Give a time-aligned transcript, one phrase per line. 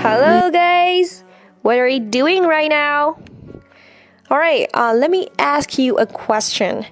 [0.00, 1.22] Hello, guys.
[1.60, 3.18] What are you doing right now?
[4.30, 4.70] All right.
[4.72, 6.86] Uh, let me ask you a question.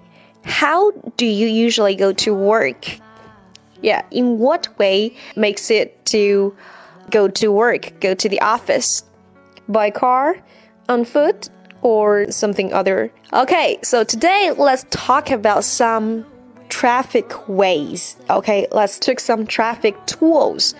[0.45, 2.99] How do you usually go to work?
[3.81, 4.03] Yeah.
[4.11, 6.55] In what way makes it to
[7.11, 9.03] go to work, go to the office?
[9.67, 10.37] By car,
[10.91, 11.49] on foot,
[11.81, 13.11] or something other?
[13.33, 13.79] Okay.
[13.83, 16.27] So today let's talk about some
[16.77, 18.17] traffic ways.
[18.29, 18.69] Okay.
[18.71, 20.73] Let's take some traffic tools.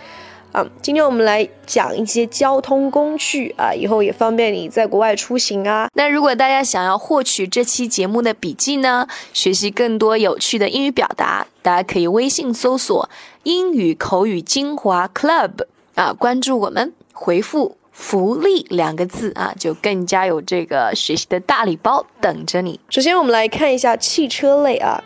[0.53, 5.89] 啊，今天我们来讲一些交通工具啊，以后也方便你在国外出行啊。
[5.95, 13.09] 那如果大家想要获取这期节目的笔记呢，学习更多有趣的英语表达，大家可以微信搜索
[13.45, 22.81] “英语口语精华 Club” 啊，关注我们，回复“福利”两个字啊，就更加有这个学习的大礼包等着你。
[22.89, 25.05] 首先，我们来看一下汽车类啊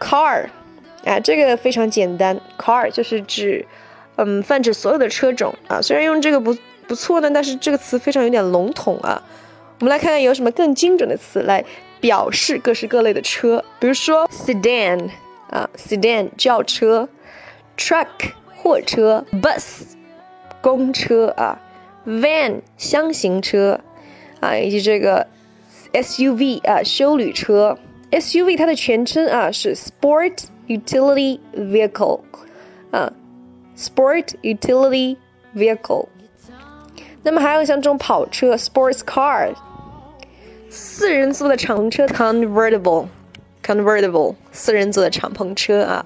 [0.00, 0.46] ，car，
[1.04, 3.66] 啊，这个非常简单，car 就是指。
[4.16, 5.82] 嗯，泛指所有的车种啊。
[5.82, 9.20] 虽然用这个不不错呢，但是这个词非常有点笼统啊。
[9.80, 11.64] 我们来看看有什么更精准的词来
[12.00, 15.10] 表示各式各类的车，比如说 sedan
[15.50, 17.08] 啊，sedan 轿车
[17.76, 18.06] ，truck
[18.54, 19.82] 货车，bus
[20.60, 21.60] 公车啊
[22.06, 23.80] ，van 箱型车
[24.38, 25.26] 啊，以及这个
[25.92, 27.76] SUV 啊，修旅车。
[28.13, 32.21] SUV 它的全称啊是 Sport Utility Vehicle
[32.91, 33.11] 啊。
[33.77, 35.15] sport utility
[35.55, 36.07] vehicle。
[37.23, 39.53] 那么还有像这种跑车 sports car，
[40.69, 43.07] 四人座的敞篷车 convertible
[43.65, 46.05] convertible 四人座的敞篷车啊，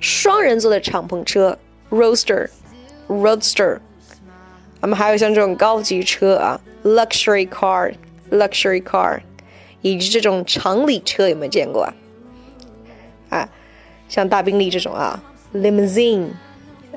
[0.00, 1.58] 双人座的敞篷车
[1.90, 2.48] roadster
[3.06, 3.78] roadster。
[4.80, 7.92] 那么还有像这种高级车啊 luxury car
[8.30, 9.20] luxury car，
[9.85, 11.93] 以及这种长礼车有没有见过啊？
[13.29, 13.49] 啊，
[14.09, 15.21] 像大宾利这种啊
[15.53, 16.29] limousine。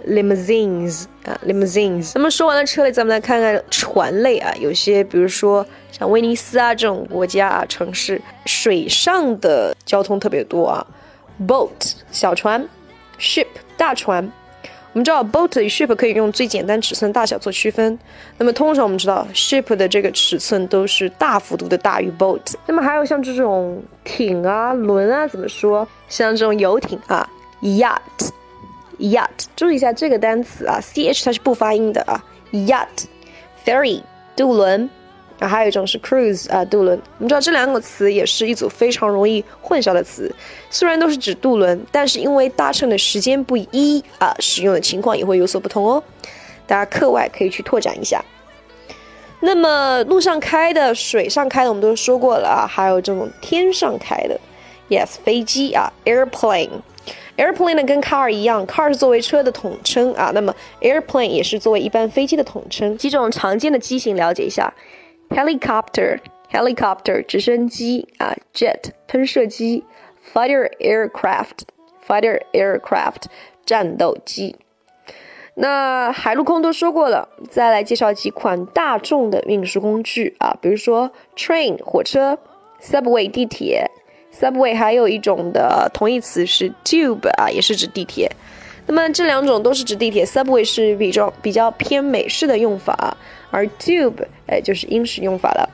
[0.07, 2.13] limousines 啊，limousines。
[2.15, 4.51] 那么说完了车类，咱们来看看船类啊。
[4.59, 10.87] 有些比如说像威尼斯啊这种国家啊城市，水上的交通特别多啊。
[11.47, 11.69] boat
[12.11, 12.67] 小船
[13.19, 14.33] ，ship 大船。
[14.93, 17.99] 我们知道 boat 与 ship 可以用最简单尺寸大小做区分。
[18.39, 22.55] 那么通常我们知道 ship 的这个尺寸都是大幅度的大于 boat。
[22.67, 25.87] 那么还有像这种艇啊、轮啊，怎么说？
[26.09, 27.29] 像这种游艇啊
[27.63, 27.99] ，yacht。
[28.99, 34.03] yacht，注意一下这个单词啊，ch 它是不发音的啊，yacht，ferry
[34.35, 34.91] 渡轮，
[35.39, 37.01] 啊，还有一种是 cruise 啊，渡轮。
[37.19, 40.35] 我们知道这两个词也是一组非常容易混淆的词，
[40.71, 46.03] 虽然都是指渡轮，但是因为搭乘的时间不一啊，使用的情况也会有所不同哦。
[46.67, 48.25] 大家课外可以去拓展一下。
[49.41, 54.39] 那么路上开的、水上开的，我们都说过了啊，还有这种天上开的
[54.89, 56.71] ，yes，飞机啊，airplane。
[57.37, 62.99] Airplane 呢跟 car 一样，car 是作为车的统称啊，那么 airplane 也是作为一般飞机的统称。
[62.99, 64.75] 几种常见的机型了解一下
[65.31, 69.85] ：helicopter，helicopter 直升机啊；jet 喷射机
[70.33, 73.25] ；fighter aircraft，fighter aircraft
[73.65, 74.57] 战斗机。
[75.55, 82.39] 那海陆空都说过了，再来介绍几款大众的运输工具啊，比如说 train 火车
[82.81, 83.91] ，subway 地铁。
[84.31, 88.31] Subway 还有一种的同义词是 tube 啊，也是指地铁。
[88.88, 90.26] 那么这两种都是指地铁。
[90.26, 93.16] Subway 是比较比较偏美式的用法，
[93.52, 95.70] 而 tube 哎就是英式用法了。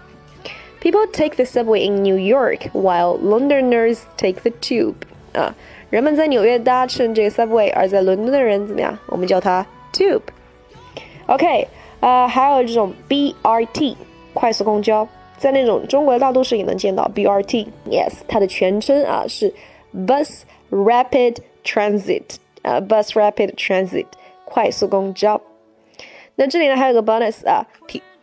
[0.81, 4.95] People take the subway in New York while Londoners take the tube
[5.33, 5.53] 啊，
[5.89, 8.97] 人们在纽约搭乘这个 subway，而在伦敦的人怎么样？
[9.07, 11.67] 我们叫它 tube。OK，
[11.99, 13.95] 呃，还有这种 BRT
[14.33, 15.07] 快速公交。
[15.37, 19.53] 在那种中国的大都市也能见到 BRT，yes，它的全称啊是
[19.95, 22.23] Bus Rapid Transit，
[22.64, 24.06] 啊，Bus Rapid Transit，
[24.44, 25.40] 快速公交。
[26.34, 27.64] 那这里呢还有个 bonus 啊，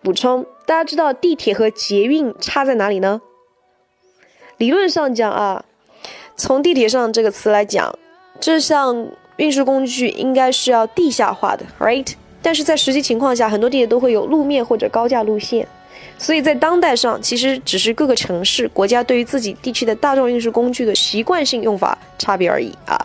[0.02, 3.22] 补充，大家知道地铁和捷运差在哪里呢？
[4.58, 5.64] 理论上讲啊，
[6.36, 7.98] 从地铁上这个词来讲，
[8.40, 9.08] 这项
[9.38, 12.14] 运输工具应该是要地下化的，right？
[12.42, 15.68] 但是在实际情况下，很多地铁都会有路面或者高架路线。
[16.18, 23.00] 所以在当代上，其实只是各个城市、国家对于自己地区的大众运输工具的习惯性用法差别而已啊。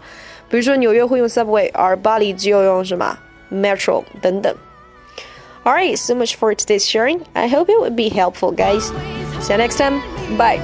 [0.49, 3.17] 比如说纽约会用 subway，而巴黎只有用什么
[3.51, 4.53] metro 等等。
[5.63, 7.21] Alright, so much for today's sharing.
[7.33, 8.91] I hope it would be helpful, guys.
[9.41, 10.01] See you next time.
[10.37, 10.59] Bye.